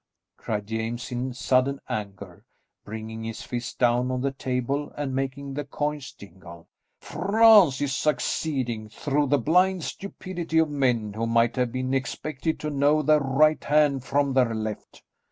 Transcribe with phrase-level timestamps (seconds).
[0.35, 2.43] cried James in sudden anger,
[2.83, 6.67] bringing his fist down on the table and making the coins jingle,
[6.99, 12.71] "France is succeeding, through the blind stupidity of men who might have been expected to
[12.71, 15.03] know their right hand from their left.